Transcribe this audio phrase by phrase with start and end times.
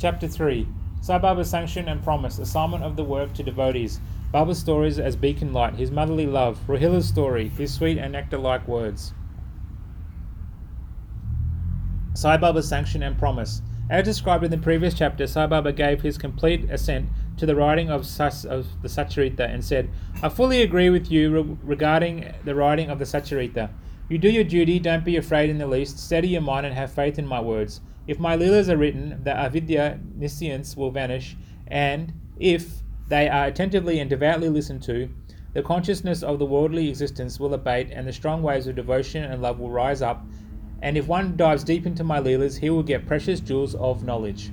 [0.00, 0.66] Chapter 3
[1.02, 4.00] Sai Baba's sanction and promise, assignment of the work to devotees,
[4.32, 8.66] Baba's stories as beacon light, his motherly love, Rohilla's story, his sweet and nectar like
[8.66, 9.12] words.
[12.14, 13.60] Sai Baba's sanction and promise.
[13.90, 17.90] As described in the previous chapter, Sai Baba gave his complete assent to the writing
[17.90, 19.90] of, Sas, of the Satcharita and said,
[20.22, 23.68] I fully agree with you re- regarding the writing of the Satcharita.
[24.08, 26.90] You do your duty, don't be afraid in the least, steady your mind and have
[26.90, 27.82] faith in my words.
[28.06, 31.36] If my leelas are written, the avidya nescience will vanish,
[31.66, 35.08] and if they are attentively and devoutly listened to,
[35.52, 39.42] the consciousness of the worldly existence will abate, and the strong waves of devotion and
[39.42, 40.24] love will rise up.
[40.80, 44.50] And if one dives deep into my leelas, he will get precious jewels of knowledge.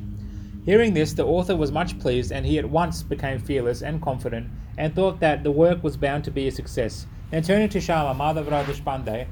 [0.66, 4.50] Hearing this, the author was much pleased, and he at once became fearless and confident,
[4.78, 7.08] and thought that the work was bound to be a success.
[7.32, 9.28] Then turning to Shama Madhavrao Deshpande,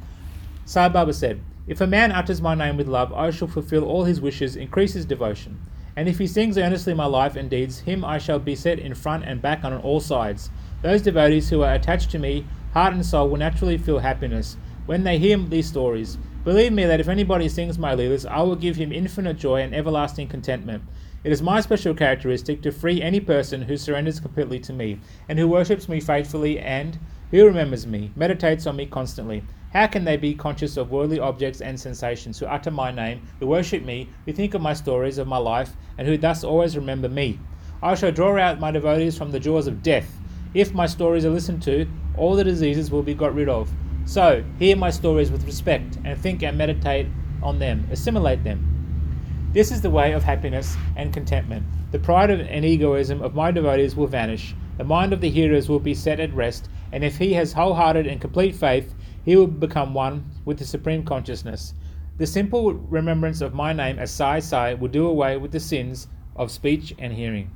[0.65, 4.03] Sai Baba said, If a man utters my name with love, I shall fulfill all
[4.03, 5.59] his wishes, increase his devotion.
[5.95, 8.93] And if he sings earnestly my life and deeds, him I shall be set in
[8.93, 10.51] front and back on all sides.
[10.83, 15.03] Those devotees who are attached to me, heart and soul, will naturally feel happiness when
[15.03, 16.19] they hear these stories.
[16.43, 19.73] Believe me that if anybody sings my leelas, I will give him infinite joy and
[19.73, 20.83] everlasting contentment.
[21.23, 25.39] It is my special characteristic to free any person who surrenders completely to me, and
[25.39, 26.99] who worships me faithfully, and
[27.31, 29.43] who remembers me, meditates on me constantly.
[29.75, 33.47] How can they be conscious of worldly objects and sensations, who utter my name, who
[33.47, 37.09] worship me, who think of my stories of my life, and who thus always remember
[37.09, 37.41] me?
[37.83, 40.09] I shall draw out my devotees from the jaws of death.
[40.53, 43.69] If my stories are listened to, all the diseases will be got rid of.
[44.05, 47.07] So, hear my stories with respect, and think and meditate
[47.43, 49.51] on them, assimilate them.
[49.51, 51.65] This is the way of happiness and contentment.
[51.91, 54.55] The pride and egoism of my devotees will vanish.
[54.77, 58.07] The mind of the hearers will be set at rest, and if he has wholehearted
[58.07, 61.73] and complete faith, he will become one with the supreme consciousness.
[62.17, 66.07] The simple remembrance of my name as Sai Sai will do away with the sins
[66.35, 67.49] of speech and hearing.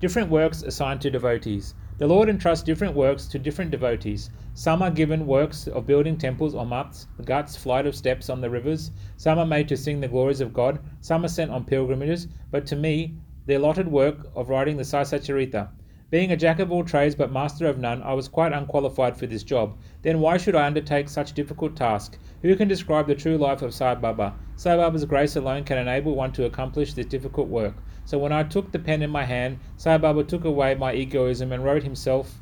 [0.00, 1.74] Different works assigned to devotees.
[1.98, 4.30] The Lord entrusts different works to different devotees.
[4.54, 8.50] Some are given works of building temples or mats, ghats, flight of steps on the
[8.50, 8.90] rivers.
[9.16, 10.80] Some are made to sing the glories of God.
[11.00, 12.26] Some are sent on pilgrimages.
[12.50, 13.14] But to me,
[13.46, 15.68] the allotted work of writing the Sai Satcharita.
[16.10, 19.26] Being a jack of all trades but master of none, I was quite unqualified for
[19.26, 19.76] this job.
[20.04, 22.18] Then why should I undertake such difficult task?
[22.42, 24.34] Who can describe the true life of Sai Baba?
[24.54, 27.74] Sai Baba's grace alone can enable one to accomplish this difficult work.
[28.04, 31.52] So when I took the pen in my hand, Sai Baba took away my egoism
[31.52, 32.38] and wrote himself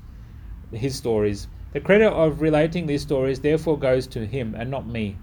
[0.73, 1.47] his stories.
[1.73, 5.19] The credit of relating these stories therefore goes to him and not me.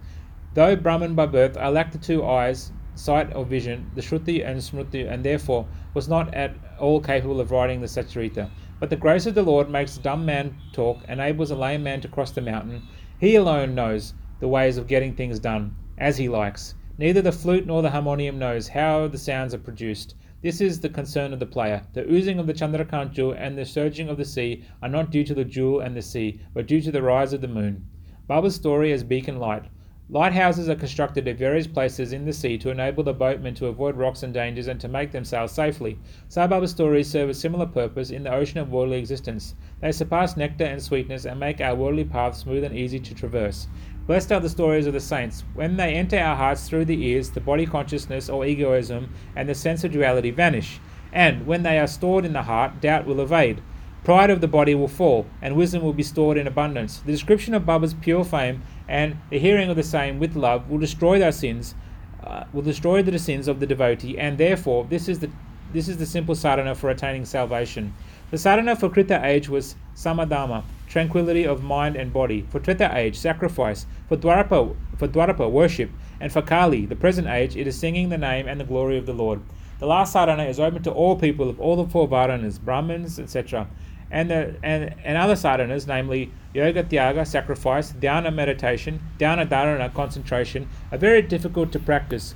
[0.53, 4.59] Though Brahman by birth, I lacked the two eyes, sight or vision, the Shruti and
[4.59, 8.49] Smruti, and therefore was not at all capable of writing the Satcharita.
[8.79, 11.84] But the grace of the Lord makes a dumb man talk, and enables a lame
[11.84, 12.84] man to cross the mountain.
[13.19, 16.75] He alone knows the ways of getting things done, as he likes.
[16.97, 20.16] Neither the flute nor the harmonium knows how the sounds are produced.
[20.41, 21.81] This is the concern of the player.
[21.91, 25.25] The oozing of the Chandrakant jewel and the surging of the sea are not due
[25.25, 27.85] to the jewel and the sea, but due to the rise of the moon.
[28.28, 29.66] Baba's story as beacon light.
[30.12, 33.96] Lighthouses are constructed at various places in the sea to enable the boatmen to avoid
[33.96, 36.00] rocks and dangers and to make them sail safely.
[36.30, 39.53] Sai stories serve a similar purpose in the ocean of worldly existence.
[39.81, 43.68] They surpass nectar and sweetness and make our worldly path smooth and easy to traverse.
[44.08, 45.44] Blessed are the stories of the saints.
[45.53, 49.53] When they enter our hearts through the ears, the body consciousness or egoism and the
[49.53, 50.80] sense of duality vanish.
[51.14, 53.62] And when they are stored in the heart, doubt will evade.
[54.03, 56.99] Pride of the body will fall, and wisdom will be stored in abundance.
[56.99, 60.79] The description of Baba's pure fame and the hearing of the same with love will
[60.79, 61.75] destroy their sins,
[62.23, 65.29] uh, will destroy the sins of the devotee, and therefore this is the
[65.71, 67.93] this is the simple sadhana for attaining salvation.
[68.31, 72.45] The sadhana for Krita age was samadama, tranquility of mind and body.
[72.49, 73.85] For Treta age, sacrifice.
[74.07, 75.91] For Dwarapa, for Dwarapa, worship.
[76.19, 79.05] And for Kali, the present age, it is singing the name and the glory of
[79.05, 79.41] the Lord.
[79.77, 83.67] The last sadhana is open to all people of all the four varanas, Brahmins, etc.
[84.12, 90.68] And, the, and, and other sadhanas, namely yoga tyaga, sacrifice, dhyana, meditation, dhyana dharana, concentration,
[90.92, 92.36] are very difficult to practice.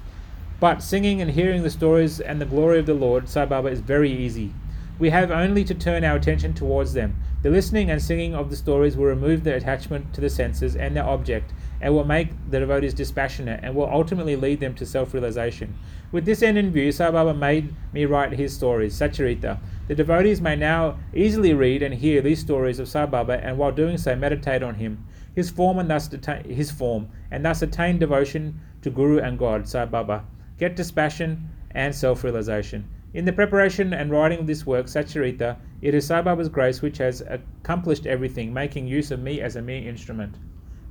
[0.60, 3.82] But singing and hearing the stories and the glory of the Lord, Sai Baba, is
[3.82, 4.54] very easy.
[5.00, 7.16] We have only to turn our attention towards them.
[7.42, 10.96] The listening and singing of the stories will remove the attachment to the senses and
[10.96, 11.52] their object,
[11.84, 15.76] and will make the devotees dispassionate, and will ultimately lead them to self realization.
[16.14, 19.60] With this end in view, Sai Baba made me write his stories, Satcharita.
[19.90, 23.74] The devotees may now easily read and hear these stories of Sai Baba, and while
[23.74, 25.04] doing so, meditate on him,
[25.36, 29.68] his form, and thus deta- his form, and thus attain devotion to Guru and God,
[29.68, 30.24] Sai Baba.
[30.58, 32.88] Get dispassion and self realization.
[33.14, 37.00] In the preparation and writing of this work, Satcharita, it is Sai Baba's grace which
[37.00, 40.36] has accomplished everything, making use of me as a mere instrument.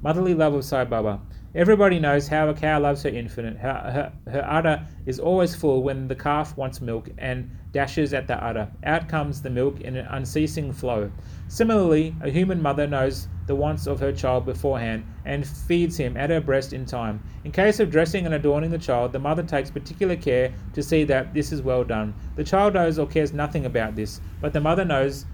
[0.03, 1.21] Motherly love of Sai Baba.
[1.55, 3.59] Everybody knows how a cow loves her infant.
[3.59, 8.27] Her, her, her udder is always full when the calf wants milk and dashes at
[8.27, 8.69] the udder.
[8.83, 11.13] Out comes the milk in an unceasing flow.
[11.47, 16.31] Similarly, a human mother knows the wants of her child beforehand and feeds him at
[16.31, 17.23] her breast in time.
[17.45, 21.05] In case of dressing and adorning the child, the mother takes particular care to see
[21.05, 22.13] that this is well done.
[22.35, 25.27] The child knows or cares nothing about this, but the mother knows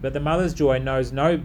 [0.00, 1.40] but the mother's joy knows no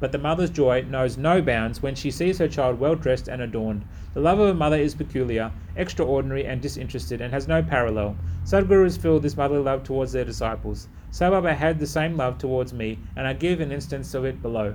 [0.00, 3.42] but the mother's joy knows no bounds when she sees her child well dressed and
[3.42, 3.84] adorned.
[4.14, 8.16] The love of a mother is peculiar, extraordinary, and disinterested, and has no parallel.
[8.44, 10.88] Sadgurus feel this motherly love towards their disciples.
[11.18, 14.74] Baba had the same love towards me, and I give an instance of it below.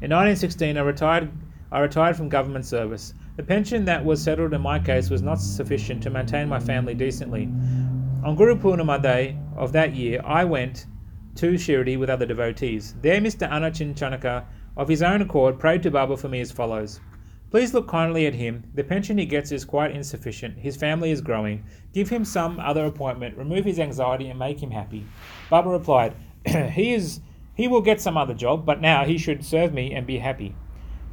[0.00, 1.30] In 1916, I retired,
[1.70, 3.12] I retired from government service.
[3.36, 6.94] The pension that was settled in my case was not sufficient to maintain my family
[6.94, 7.44] decently.
[8.24, 10.86] On Guru Purnima Day of that year, I went
[11.38, 12.94] to Shirdi with other devotees.
[13.00, 13.48] There, Mr.
[13.50, 14.44] Anna Chinchanikar,
[14.76, 17.00] of his own accord, prayed to Baba for me as follows.
[17.50, 18.64] Please look kindly at him.
[18.74, 20.58] The pension he gets is quite insufficient.
[20.58, 21.64] His family is growing.
[21.94, 25.06] Give him some other appointment, remove his anxiety, and make him happy.
[25.48, 26.14] Baba replied,
[26.46, 27.20] He is
[27.54, 30.54] he will get some other job, but now he should serve me and be happy.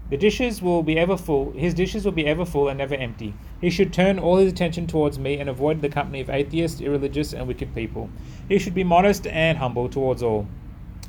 [0.10, 3.34] The dishes will be ever full his dishes will be ever full and never empty.
[3.60, 7.34] He should turn all his attention towards me and avoid the company of atheists, irreligious,
[7.34, 8.10] and wicked people.
[8.48, 10.48] He should be modest and humble towards all,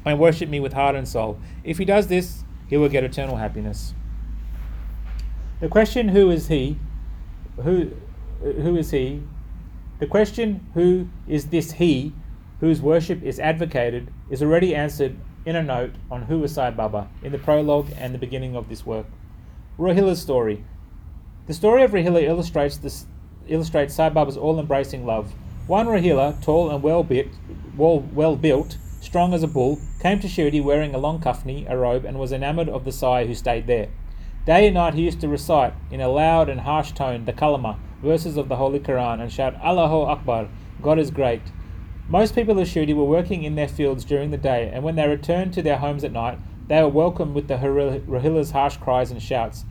[0.04, 1.38] and worship me with heart and soul.
[1.62, 3.94] If he does this, he will get eternal happiness.
[5.60, 6.78] The question who is he
[7.62, 7.90] who
[8.40, 9.22] who is he?
[9.98, 12.12] The question who is this he
[12.60, 15.16] whose worship is advocated is already answered
[15.46, 18.68] in a note on Who is Sai Baba in the prologue and the beginning of
[18.68, 19.06] this work.
[19.78, 20.64] Rohilla's story.
[21.46, 23.06] The story of Rohilla illustrates this,
[23.46, 25.32] illustrates Sai Baba's all-embracing love.
[25.68, 27.28] One Rohilla, tall and well built,
[27.76, 31.76] well, well built, strong as a bull, came to Shirdi wearing a long kafni, a
[31.76, 33.88] robe, and was enamored of the Sai who stayed there.
[34.46, 37.78] Day and night he used to recite, in a loud and harsh tone, the kalama,
[38.02, 40.48] verses of the Holy Quran, and shout, Allahu Akbar,
[40.82, 41.42] God is great.
[42.08, 45.08] Most people of Shirdi were working in their fields during the day, and when they
[45.08, 46.38] returned to their homes at night,
[46.68, 49.64] they were welcomed with the Rohilla's harsh cries and shouts.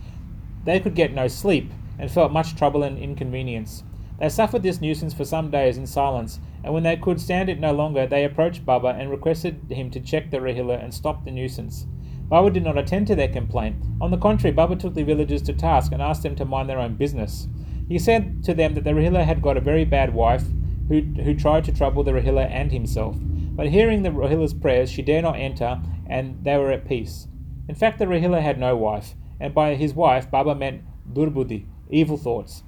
[0.66, 3.84] They could get no sleep, and felt much trouble and inconvenience.
[4.20, 7.60] They suffered this nuisance for some days in silence, and when they could stand it
[7.60, 11.32] no longer, they approached Baba and requested him to check the Rohilla and stop the
[11.32, 11.86] nuisance.
[12.28, 13.78] Baba did not attend to their complaint.
[14.02, 16.80] On the contrary, Baba took the villagers to task and asked them to mind their
[16.80, 17.48] own business.
[17.88, 20.44] He said to them that the Rohilla had got a very bad wife,
[20.88, 23.18] who, who tried to trouble the Rohilla and himself.
[23.20, 27.28] But hearing the Rohilla's prayers, she dare not enter, and they were at peace.
[27.68, 32.18] In fact, the Rohilla had no wife, and by his wife, Baba meant durbuddhi, evil
[32.18, 32.64] thoughts.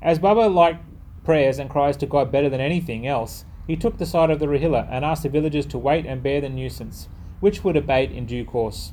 [0.00, 0.84] As Baba liked
[1.24, 4.46] prayers and cries to God better than anything else, he took the side of the
[4.46, 7.08] Rohilla and asked the villagers to wait and bear the nuisance,
[7.40, 8.92] which would abate in due course.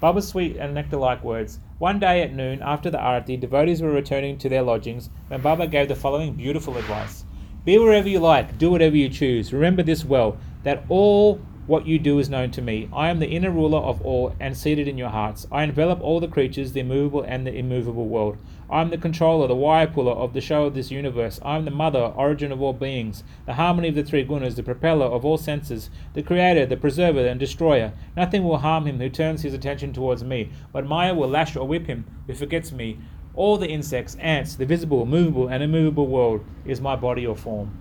[0.00, 1.60] Baba's sweet and nectar-like words.
[1.78, 5.66] One day at noon, after the arati, devotees were returning to their lodgings when Baba
[5.66, 7.24] gave the following beautiful advice.
[7.64, 9.52] Be wherever you like, do whatever you choose.
[9.52, 12.88] Remember this well, that all what you do is known to me.
[12.92, 15.46] I am the inner ruler of all and seated in your hearts.
[15.52, 18.36] I envelop all the creatures, the movable and the immovable world.
[18.68, 21.38] I am the controller, the wire puller of the show of this universe.
[21.44, 24.64] I am the mother, origin of all beings, the harmony of the three gunas, the
[24.64, 27.92] propeller of all senses, the creator, the preserver, and destroyer.
[28.16, 31.68] Nothing will harm him who turns his attention towards me, but Maya will lash or
[31.68, 32.98] whip him who forgets me
[33.34, 37.78] all the insects, ants, the visible, movable, and immovable world is my body or form.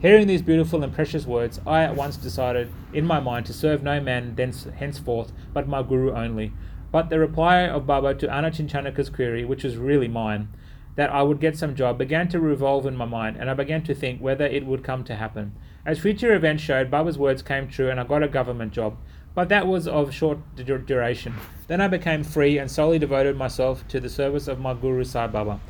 [0.00, 3.82] Hearing these beautiful and precious words, I at once decided in my mind to serve
[3.82, 6.52] no man thence, henceforth but my Guru only.
[6.92, 10.48] But the reply of Baba to Anna Chinchanikar's query, which was really mine,
[10.96, 13.82] that I would get some job, began to revolve in my mind, and I began
[13.84, 15.52] to think whether it would come to happen.
[15.84, 18.96] As future events showed, Baba's words came true, and I got a government job
[19.36, 21.34] but that was of short duration.
[21.68, 25.26] Then I became free and solely devoted myself to the service of my Guru Sai
[25.26, 25.60] Baba.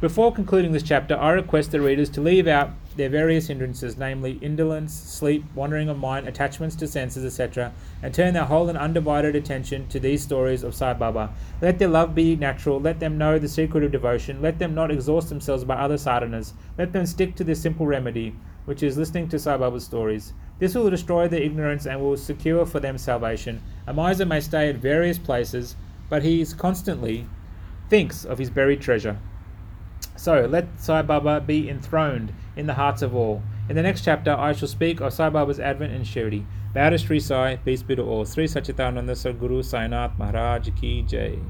[0.00, 4.40] Before concluding this chapter, I request the readers to leave out their various hindrances, namely
[4.42, 9.36] indolence, sleep, wandering of mind, attachments to senses, etc., and turn their whole and undivided
[9.36, 11.32] attention to these stories of Sai Baba.
[11.62, 14.90] Let their love be natural, let them know the secret of devotion, let them not
[14.90, 19.28] exhaust themselves by other sadhanas, let them stick to this simple remedy, which is listening
[19.28, 20.32] to Sai Baba's stories.
[20.64, 23.60] This will destroy their ignorance and will secure for them salvation.
[23.86, 25.76] A miser may stay at various places,
[26.08, 27.26] but he is constantly
[27.90, 29.18] thinks of his buried treasure.
[30.16, 33.42] So let Sai Baba be enthroned in the hearts of all.
[33.68, 36.46] In the next chapter, I shall speak of Sai Baba's advent and Shirdi.
[36.72, 38.24] Bow to Sri Sai, peace be to all.
[38.24, 41.44] Sri Sachidananda Sadguru Sainath Maharaj Ki Jai.